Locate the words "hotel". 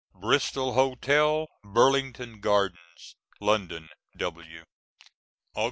0.73-1.47